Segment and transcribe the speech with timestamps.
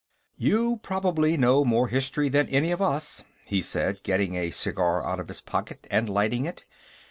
[0.39, 5.19] "You probably know more history than any of us," he said, getting a cigar out
[5.19, 6.65] of his pocket and lighting it.